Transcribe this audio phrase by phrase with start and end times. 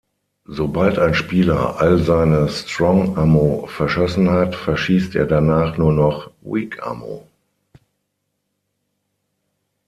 [0.47, 7.27] Sobald ein Spieler all seine Strong-Ammo verschossen hat, verschießt er danach nur noch Weak-Ammo.